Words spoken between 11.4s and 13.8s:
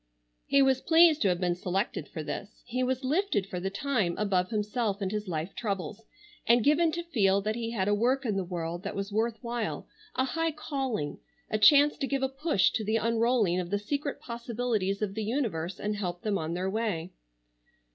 a chance to give a push to the unrolling of the